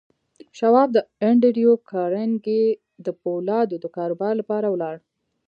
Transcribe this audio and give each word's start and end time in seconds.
شواب 0.57 0.89
د 0.93 0.97
انډریو 1.27 1.73
کارنګي 1.91 2.63
د 3.05 3.07
پولادو 3.21 3.75
د 3.83 3.85
کاروبار 3.97 4.33
لپاره 4.41 4.67
ولاړ 4.69 4.95